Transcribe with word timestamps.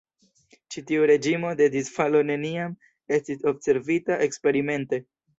Ĉi 0.75 0.81
tiu 0.91 1.03
reĝimo 1.09 1.49
de 1.59 1.67
disfalo 1.75 2.21
neniam 2.29 2.73
estis 3.17 3.43
observita 3.53 4.17
eksperimente. 4.29 5.01